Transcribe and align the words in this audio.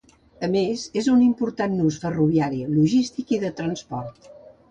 A 0.45 0.47
més, 0.53 0.83
és 1.01 1.09
un 1.15 1.19
important 1.25 1.75
nus 1.81 1.99
ferroviari, 2.05 2.63
logístic 2.77 3.35
i 3.37 3.39
de 3.47 3.55
transports. 3.61 4.35